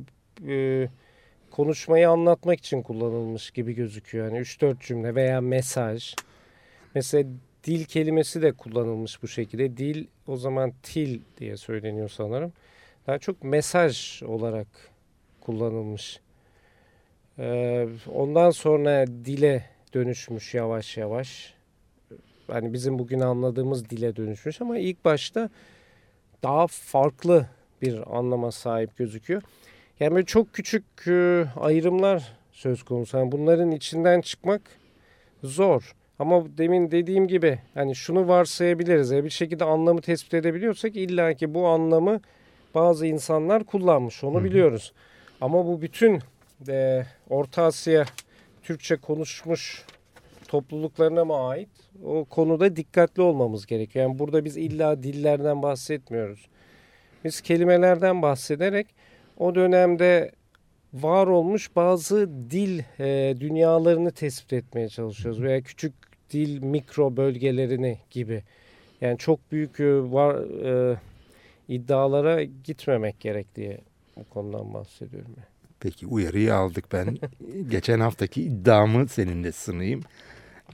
e, 0.47 0.87
konuşmayı 1.51 2.09
anlatmak 2.09 2.59
için 2.59 2.81
kullanılmış 2.81 3.51
gibi 3.51 3.73
gözüküyor. 3.73 4.25
Yani 4.25 4.37
3-4 4.37 4.79
cümle 4.79 5.15
veya 5.15 5.41
mesaj. 5.41 6.15
Mesela 6.95 7.29
dil 7.63 7.85
kelimesi 7.85 8.41
de 8.41 8.51
kullanılmış 8.51 9.23
bu 9.23 9.27
şekilde. 9.27 9.77
Dil 9.77 10.07
o 10.27 10.37
zaman 10.37 10.73
til 10.83 11.19
diye 11.37 11.57
söyleniyor 11.57 12.09
sanırım. 12.09 12.53
Daha 13.07 13.19
çok 13.19 13.43
mesaj 13.43 14.23
olarak 14.23 14.67
kullanılmış. 15.41 16.19
Ee, 17.39 17.87
ondan 18.13 18.49
sonra 18.49 19.07
dile 19.07 19.65
dönüşmüş 19.93 20.53
yavaş 20.53 20.97
yavaş. 20.97 21.53
Hani 22.47 22.73
bizim 22.73 22.99
bugün 22.99 23.19
anladığımız 23.19 23.89
dile 23.89 24.15
dönüşmüş 24.15 24.61
ama 24.61 24.77
ilk 24.77 25.05
başta 25.05 25.49
daha 26.43 26.67
farklı 26.67 27.47
bir 27.81 28.17
anlama 28.17 28.51
sahip 28.51 28.97
gözüküyor. 28.97 29.41
Yani 29.99 30.15
böyle 30.15 30.25
çok 30.25 30.53
küçük 30.53 30.83
e, 31.07 31.45
ayrımlar 31.59 32.33
söz 32.51 32.83
konusu. 32.83 33.17
Yani 33.17 33.31
bunların 33.31 33.71
içinden 33.71 34.21
çıkmak 34.21 34.61
zor. 35.43 35.95
Ama 36.19 36.57
demin 36.57 36.91
dediğim 36.91 37.27
gibi 37.27 37.59
hani 37.73 37.95
şunu 37.95 38.27
varsayabiliriz. 38.27 39.11
Yani 39.11 39.23
bir 39.23 39.29
şekilde 39.29 39.63
anlamı 39.63 40.01
tespit 40.01 40.33
edebiliyorsak 40.33 40.95
illa 40.95 41.33
ki 41.33 41.53
bu 41.53 41.67
anlamı 41.67 42.21
bazı 42.75 43.05
insanlar 43.05 43.63
kullanmış. 43.63 44.23
Onu 44.23 44.43
biliyoruz. 44.43 44.93
Ama 45.41 45.65
bu 45.65 45.81
bütün 45.81 46.21
e, 46.67 47.05
Orta 47.29 47.63
Asya 47.63 48.05
Türkçe 48.63 48.95
konuşmuş 48.95 49.85
topluluklarına 50.47 51.25
mı 51.25 51.47
ait? 51.47 51.69
O 52.05 52.25
konuda 52.25 52.75
dikkatli 52.75 53.21
olmamız 53.21 53.65
gerekiyor. 53.65 54.05
Yani 54.05 54.19
burada 54.19 54.45
biz 54.45 54.57
illa 54.57 55.03
dillerden 55.03 55.61
bahsetmiyoruz. 55.61 56.47
Biz 57.23 57.41
kelimelerden 57.41 58.21
bahsederek 58.21 58.87
o 59.37 59.55
dönemde 59.55 60.31
var 60.93 61.27
olmuş 61.27 61.75
bazı 61.75 62.29
dil 62.51 62.81
e, 62.99 63.35
dünyalarını 63.39 64.11
tespit 64.11 64.53
etmeye 64.53 64.89
çalışıyoruz 64.89 65.41
veya 65.41 65.61
küçük 65.61 65.93
dil 66.29 66.63
mikro 66.63 67.17
bölgelerini 67.17 67.99
gibi. 68.09 68.43
Yani 69.01 69.17
çok 69.17 69.51
büyük 69.51 69.79
e, 69.79 70.11
var 70.11 70.35
e, 70.65 70.97
iddialara 71.67 72.43
gitmemek 72.43 73.19
gerek 73.19 73.55
diye 73.55 73.77
bu 74.17 74.23
konudan 74.29 74.73
bahsediyorum. 74.73 75.35
Peki 75.85 76.07
uyarıyı 76.07 76.55
aldık 76.55 76.85
ben. 76.93 77.17
Geçen 77.69 77.99
haftaki 77.99 78.43
iddiamı 78.43 79.07
seninle 79.07 79.51
sınayım. 79.51 80.01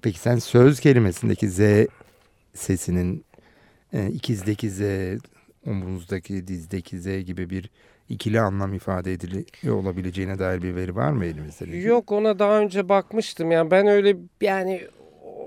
Peki 0.02 0.20
sen 0.20 0.36
söz 0.36 0.80
kelimesindeki 0.80 1.50
Z 1.50 1.60
sesinin 2.54 3.26
e, 3.94 4.08
ikizdeki 4.08 4.70
Z, 4.70 4.82
omuzdaki, 5.68 6.48
dizdeki 6.48 7.00
Z 7.00 7.06
gibi 7.26 7.50
bir 7.50 7.70
ikili 8.10 8.42
anlam 8.42 8.74
ifade 8.74 9.14
ediliyor 9.14 9.84
olabileceğine 9.84 10.40
dair 10.40 10.62
bir 10.62 10.76
veri 10.76 10.96
var 10.96 11.12
mı 11.12 11.26
elimizde? 11.26 11.78
Yok 11.78 12.12
ona 12.12 12.40
daha 12.40 12.60
önce 12.60 12.90
bakmıştım. 12.90 13.52
Yani 13.52 13.72
ben 13.72 13.88
öyle 13.88 14.16
yani 14.42 14.82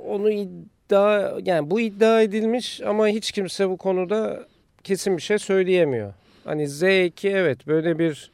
onu 0.06 0.30
iddia 0.30 1.38
yani 1.44 1.71
bu 1.71 1.80
iddia 1.80 2.23
edilmiş 2.23 2.80
ama 2.80 3.09
hiç 3.09 3.33
kimse 3.33 3.68
bu 3.68 3.76
konuda 3.76 4.47
kesin 4.83 5.16
bir 5.16 5.23
şey 5.23 5.38
söyleyemiyor. 5.38 6.14
Hani 6.44 6.64
Z2 6.64 7.28
evet 7.28 7.66
böyle 7.66 7.99
bir 7.99 8.34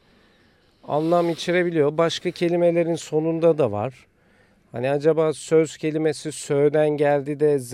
anlam 0.83 1.29
içerebiliyor. 1.29 1.97
Başka 1.97 2.31
kelimelerin 2.31 2.95
sonunda 2.95 3.57
da 3.57 3.71
var. 3.71 4.07
Hani 4.71 4.89
acaba 4.89 5.33
söz 5.33 5.77
kelimesi 5.77 6.31
sö'den 6.31 6.89
geldi 6.89 7.39
de 7.39 7.59
Z 7.59 7.73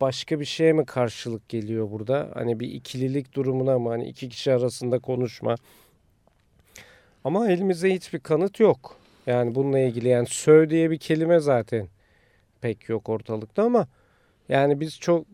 başka 0.00 0.40
bir 0.40 0.44
şeye 0.44 0.72
mi 0.72 0.86
karşılık 0.86 1.48
geliyor 1.48 1.90
burada? 1.90 2.30
Hani 2.34 2.60
bir 2.60 2.68
ikililik 2.68 3.34
durumuna 3.34 3.78
mı? 3.78 3.88
Hani 3.88 4.08
iki 4.08 4.28
kişi 4.28 4.52
arasında 4.52 4.98
konuşma. 4.98 5.54
Ama 7.24 7.50
elimizde 7.50 7.94
hiçbir 7.94 8.20
kanıt 8.20 8.60
yok. 8.60 8.96
Yani 9.26 9.54
bununla 9.54 9.78
ilgili 9.78 10.08
yani 10.08 10.26
sö 10.26 10.70
diye 10.70 10.90
bir 10.90 10.98
kelime 10.98 11.40
zaten 11.40 11.88
pek 12.60 12.88
yok 12.88 13.08
ortalıkta 13.08 13.62
ama 13.62 13.86
yani 14.48 14.80
biz 14.80 15.00
çok 15.00 15.26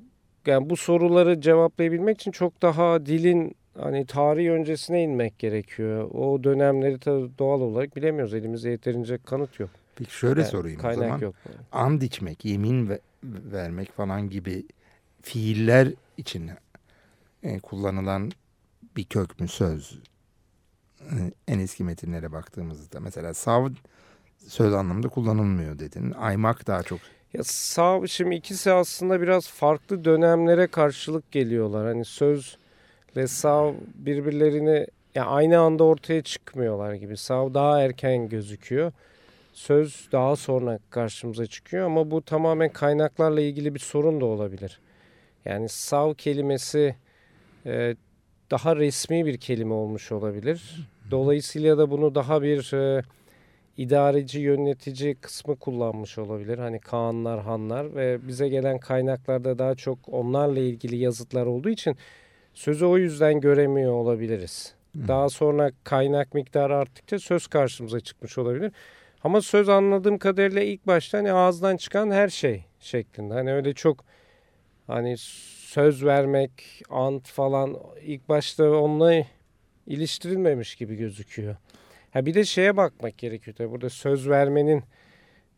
yani 0.46 0.70
bu 0.70 0.76
soruları 0.76 1.40
cevaplayabilmek 1.40 2.20
için 2.20 2.30
çok 2.30 2.62
daha 2.62 3.06
dilin 3.06 3.56
hani 3.78 4.06
tarih 4.06 4.50
öncesine 4.50 5.02
inmek 5.02 5.38
gerekiyor. 5.38 6.10
O 6.10 6.44
dönemleri 6.44 6.98
tabii 6.98 7.30
doğal 7.38 7.60
olarak 7.60 7.96
bilemiyoruz. 7.96 8.34
Elimizde 8.34 8.70
yeterince 8.70 9.18
kanıt 9.18 9.60
yok. 9.60 9.70
Peki 9.96 10.14
şöyle 10.14 10.40
yani 10.40 10.50
sorayım 10.50 10.80
kaynak 10.80 11.02
o 11.02 11.04
zaman. 11.04 11.18
Yok. 11.18 11.34
And 11.72 12.02
içmek, 12.02 12.44
yemin 12.44 12.88
ve, 12.88 13.00
vermek 13.52 13.92
falan 13.92 14.30
gibi 14.30 14.66
fiiller 15.22 15.88
için 16.16 16.50
e, 17.42 17.58
kullanılan 17.58 18.30
bir 18.96 19.04
kök 19.04 19.40
mü 19.40 19.48
söz? 19.48 19.98
E, 21.00 21.16
en 21.48 21.58
eski 21.58 21.84
metinlere 21.84 22.32
baktığımızda 22.32 23.00
mesela 23.00 23.34
sav 23.34 23.68
söz 24.48 24.74
anlamında 24.74 25.08
kullanılmıyor 25.08 25.78
dedin. 25.78 26.10
Aymak 26.10 26.66
daha 26.66 26.82
çok. 26.82 27.00
Ya 27.34 27.44
sav 27.44 28.06
şimdi 28.06 28.34
ikisi 28.34 28.72
aslında 28.72 29.20
biraz 29.20 29.48
farklı 29.48 30.04
dönemlere 30.04 30.66
karşılık 30.66 31.32
geliyorlar. 31.32 31.87
Hani 31.87 32.04
söz 32.04 32.58
ve 33.16 33.27
sav 33.27 33.74
birbirlerini 33.94 34.87
ya 35.14 35.27
aynı 35.27 35.59
anda 35.59 35.85
ortaya 35.85 36.22
çıkmıyorlar 36.22 36.94
gibi. 36.94 37.16
Sav 37.16 37.55
daha 37.55 37.83
erken 37.83 38.29
gözüküyor. 38.29 38.92
Söz 39.53 40.09
daha 40.12 40.37
sonra 40.37 40.79
karşımıza 40.90 41.46
çıkıyor 41.46 41.87
ama 41.87 42.11
bu 42.11 42.22
tamamen 42.22 42.72
kaynaklarla 42.72 43.40
ilgili 43.40 43.74
bir 43.74 43.81
sorun 43.81 44.20
da 44.20 44.24
olabilir. 44.24 44.81
Yani 45.44 45.68
sav 45.68 46.14
kelimesi 46.14 46.96
e, 47.66 47.96
daha 48.50 48.77
resmi 48.77 49.27
bir 49.27 49.37
kelime 49.37 49.74
olmuş 49.74 50.12
olabilir. 50.12 50.88
Dolayısıyla 51.11 51.79
da 51.79 51.90
bunu 51.90 52.14
daha 52.14 52.42
bir 52.42 52.74
e, 52.74 53.03
idareci, 53.77 54.40
yönetici 54.40 55.14
kısmı 55.14 55.57
kullanmış 55.57 56.18
olabilir. 56.18 56.59
Hani 56.59 56.81
Kaanlar, 56.81 57.40
Hanlar 57.40 57.94
ve 57.94 58.29
bize 58.29 58.48
gelen 58.48 58.79
kaynaklarda 58.79 59.59
daha 59.59 59.74
çok 59.74 59.98
onlarla 60.07 60.61
ilgili 60.61 60.96
yazıtlar 60.96 61.46
olduğu 61.46 61.70
için 61.70 61.96
sözü 62.54 62.84
o 62.84 62.98
yüzden 62.98 63.40
göremiyor 63.40 63.92
olabiliriz. 63.92 64.74
Daha 65.08 65.28
sonra 65.28 65.70
kaynak 65.84 66.34
miktarı 66.34 66.76
arttıkça 66.76 67.18
söz 67.18 67.46
karşımıza 67.46 68.00
çıkmış 68.00 68.38
olabilir. 68.38 68.72
Ama 69.24 69.40
söz 69.40 69.68
anladığım 69.68 70.18
kadarıyla 70.18 70.62
ilk 70.62 70.86
başta 70.86 71.18
hani 71.18 71.32
ağızdan 71.32 71.76
çıkan 71.76 72.10
her 72.10 72.28
şey 72.28 72.64
şeklinde. 72.80 73.34
Hani 73.34 73.52
öyle 73.52 73.72
çok 73.72 74.04
hani 74.86 75.14
söz 75.18 76.04
vermek, 76.04 76.82
ant 76.90 77.28
falan 77.28 77.76
ilk 78.02 78.28
başta 78.28 78.70
onunla 78.70 79.24
iliştirilmemiş 79.86 80.74
gibi 80.74 80.96
gözüküyor. 80.96 81.56
Ha 82.10 82.26
bir 82.26 82.34
de 82.34 82.44
şeye 82.44 82.76
bakmak 82.76 83.18
gerekiyor 83.18 83.56
tabii 83.56 83.70
burada 83.70 83.90
söz 83.90 84.28
vermenin 84.28 84.84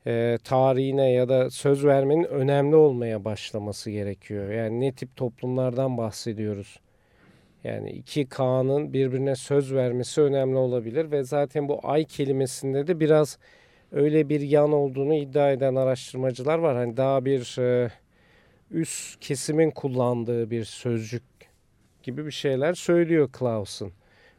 e, 0.07 0.39
tarihine 0.45 1.13
ya 1.13 1.29
da 1.29 1.51
söz 1.51 1.85
vermenin 1.85 2.25
önemli 2.25 2.77
olmaya 2.77 3.25
başlaması 3.25 3.91
gerekiyor. 3.91 4.51
Yani 4.51 4.81
ne 4.81 4.93
tip 4.93 5.17
toplumlardan 5.17 5.99
bahsediyoruz? 5.99 6.81
Yani 7.67 7.91
iki 7.91 8.29
K'nın 8.29 8.93
birbirine 8.93 9.37
söz 9.37 9.75
vermesi 9.75 10.21
önemli 10.21 10.57
olabilir 10.57 11.11
ve 11.11 11.25
zaten 11.25 11.69
bu 11.69 11.81
ay 11.83 12.05
kelimesinde 12.05 12.87
de 12.87 13.01
biraz 13.01 13.39
öyle 13.93 14.29
bir 14.29 14.41
yan 14.41 14.73
olduğunu 14.73 15.15
iddia 15.15 15.51
eden 15.51 15.75
araştırmacılar 15.75 16.59
var. 16.59 16.77
Hani 16.77 16.97
daha 16.97 17.25
bir 17.25 17.59
e, 17.61 17.91
üst 18.71 19.21
kesimin 19.21 19.71
kullandığı 19.71 20.51
bir 20.51 20.65
sözcük 20.65 21.23
gibi 22.03 22.27
bir 22.27 22.31
şeyler 22.31 22.75
söylüyor 22.75 23.29
Klaus'un. 23.33 23.93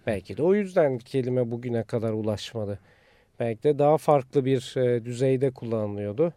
Belki 0.07 0.37
de 0.37 0.43
o 0.43 0.53
yüzden 0.53 0.97
kelime 0.97 1.51
bugüne 1.51 1.83
kadar 1.83 2.13
ulaşmadı. 2.13 2.79
Belki 3.39 3.63
de 3.63 3.79
daha 3.79 3.97
farklı 3.97 4.45
bir 4.45 4.77
e, 4.77 5.05
düzeyde 5.05 5.51
kullanılıyordu. 5.51 6.33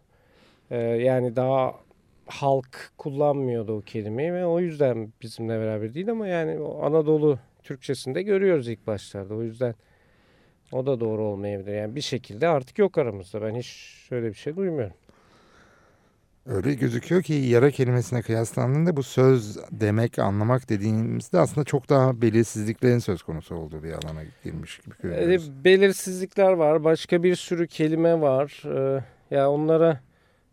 E, 0.71 0.77
yani 0.77 1.35
daha 1.35 1.75
halk 2.31 2.91
kullanmıyordu 2.97 3.77
o 3.77 3.81
kelimeyi 3.81 4.33
ve 4.33 4.45
o 4.45 4.59
yüzden 4.59 5.13
bizimle 5.21 5.59
beraber 5.59 5.93
değil 5.93 6.11
ama 6.11 6.27
yani 6.27 6.67
Anadolu 6.81 7.39
Türkçesinde 7.63 8.21
görüyoruz 8.21 8.67
ilk 8.67 8.87
başlarda. 8.87 9.33
O 9.33 9.43
yüzden 9.43 9.75
o 10.71 10.85
da 10.85 10.99
doğru 10.99 11.23
olmayabilir. 11.23 11.73
Yani 11.73 11.95
bir 11.95 12.01
şekilde 12.01 12.47
artık 12.47 12.79
yok 12.79 12.97
aramızda. 12.97 13.41
Ben 13.41 13.55
hiç 13.55 13.67
şöyle 14.09 14.29
bir 14.29 14.33
şey 14.33 14.55
duymuyorum. 14.55 14.95
Öyle 16.45 16.73
gözüküyor 16.73 17.23
ki 17.23 17.33
yara 17.33 17.71
kelimesine 17.71 18.21
kıyaslandığında 18.21 18.97
bu 18.97 19.03
söz 19.03 19.57
demek, 19.71 20.19
anlamak 20.19 20.69
dediğimizde 20.69 21.39
aslında 21.39 21.65
çok 21.65 21.89
daha 21.89 22.21
belirsizliklerin 22.21 22.99
söz 22.99 23.23
konusu 23.23 23.55
olduğu 23.55 23.83
bir 23.83 23.91
alana 23.91 24.23
girmiş 24.43 24.79
gibi 24.79 24.95
görüyoruz. 25.01 25.49
E, 25.49 25.63
belirsizlikler 25.63 26.51
var. 26.51 26.83
Başka 26.83 27.23
bir 27.23 27.35
sürü 27.35 27.67
kelime 27.67 28.21
var. 28.21 28.63
E, 28.65 29.03
ya 29.35 29.51
onlara 29.51 29.99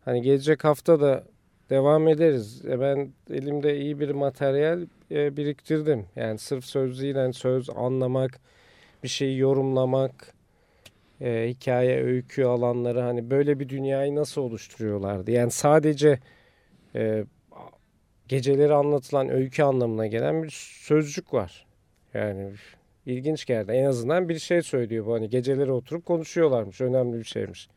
hani 0.05 0.21
gelecek 0.21 0.63
hafta 0.63 1.01
da 1.01 1.23
devam 1.69 2.07
ederiz. 2.07 2.65
E, 2.65 2.79
ben 2.79 3.13
elimde 3.29 3.77
iyi 3.77 3.99
bir 3.99 4.09
materyal 4.09 4.85
e, 5.11 5.37
biriktirdim. 5.37 6.05
Yani 6.15 6.37
sırf 6.37 6.65
sözlüğüyle 6.65 7.33
söz 7.33 7.69
anlamak, 7.69 8.39
bir 9.03 9.07
şeyi 9.07 9.37
yorumlamak, 9.37 10.33
e, 11.21 11.47
hikaye, 11.49 12.03
öykü 12.03 12.43
alanları 12.43 13.01
hani 13.01 13.29
böyle 13.29 13.59
bir 13.59 13.69
dünyayı 13.69 14.15
nasıl 14.15 14.41
oluşturuyorlardı? 14.41 15.31
Yani 15.31 15.51
sadece 15.51 16.19
geceleri 18.27 18.73
anlatılan 18.73 19.29
öykü 19.29 19.63
anlamına 19.63 20.07
gelen 20.07 20.43
bir 20.43 20.49
sözcük 20.83 21.33
var. 21.33 21.65
Yani 22.13 22.51
ilginç 23.05 23.45
geldi. 23.45 23.71
En 23.71 23.85
azından 23.85 24.29
bir 24.29 24.39
şey 24.39 24.61
söylüyor 24.61 25.05
bu 25.05 25.13
hani 25.13 25.29
geceleri 25.29 25.71
oturup 25.71 26.05
konuşuyorlarmış. 26.05 26.81
Önemli 26.81 27.17
bir 27.17 27.23
şeymiş. 27.23 27.69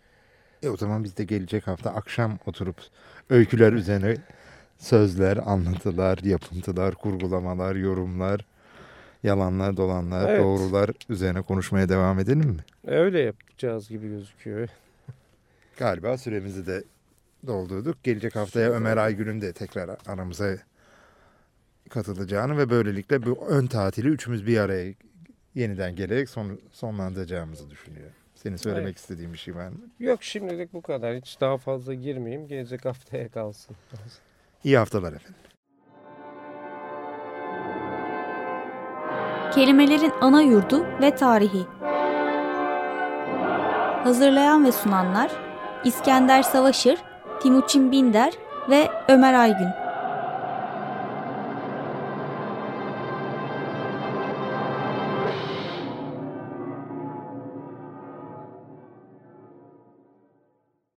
E 0.62 0.68
o 0.68 0.76
zaman 0.76 1.04
biz 1.04 1.16
de 1.16 1.24
gelecek 1.24 1.66
hafta 1.66 1.90
akşam 1.90 2.38
oturup 2.46 2.76
öyküler 3.32 3.72
üzerine 3.72 4.16
sözler, 4.78 5.36
anlatılar, 5.46 6.18
yapıntılar, 6.18 6.94
kurgulamalar, 6.94 7.74
yorumlar, 7.74 8.46
yalanlar, 9.22 9.76
dolanlar, 9.76 10.28
Evet. 10.28 10.40
doğrular 10.40 10.90
üzerine 11.08 11.42
konuşmaya 11.42 11.88
devam 11.88 12.18
edelim 12.18 12.48
mi? 12.48 12.64
Öyle 12.86 13.20
yapacağız 13.20 13.88
gibi 13.88 14.08
gözüküyor. 14.08 14.68
Galiba 15.78 16.18
süremizi 16.18 16.66
de 16.66 16.84
doldurduk. 17.46 18.04
Gelecek 18.04 18.36
haftaya 18.36 18.70
Ömer 18.70 18.96
Aygül'ün 18.96 19.40
de 19.40 19.52
tekrar 19.52 19.90
aramıza 20.06 20.56
katılacağını 21.90 22.58
ve 22.58 22.70
böylelikle 22.70 23.22
bu 23.26 23.46
ön 23.48 23.66
tatili 23.66 24.08
üçümüz 24.08 24.46
bir 24.46 24.58
araya 24.58 24.94
yeniden 25.54 25.96
gelerek 25.96 26.28
son, 26.28 26.58
sonlandıracağımızı 26.72 27.70
düşünüyorum. 27.70 28.21
Senin 28.42 28.56
söylemek 28.56 28.86
Evet. 28.86 28.98
istediğin 28.98 29.32
bir 29.32 29.38
şey 29.38 29.54
var 29.56 29.68
mı? 29.68 29.78
Yok 30.00 30.22
şimdilik 30.22 30.72
bu 30.72 30.82
kadar. 30.82 31.16
Hiç 31.16 31.40
daha 31.40 31.56
fazla 31.58 31.94
girmeyeyim. 31.94 32.46
Gelecek 32.48 32.84
haftaya 32.84 33.28
kalsın. 33.28 33.76
İyi 34.64 34.78
haftalar 34.78 35.12
efendim. 35.12 35.34
Kelimelerin 39.54 40.12
ana 40.20 40.42
yurdu 40.42 40.86
ve 41.02 41.14
tarihi. 41.16 41.66
Hazırlayan 44.04 44.64
ve 44.64 44.72
sunanlar 44.72 45.30
İskender 45.84 46.42
Savaşır, 46.42 46.98
Timuçin 47.42 47.92
Binder 47.92 48.32
ve 48.70 48.88
Ömer 49.08 49.34
Aygün. 49.34 49.68